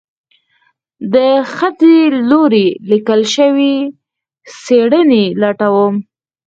د 1.13 1.15
خځې 1.53 1.97
لوري 2.29 2.67
ليکل 2.91 3.21
شوي 3.35 3.75
څېړنې 4.61 5.23
لټوم 5.41 5.93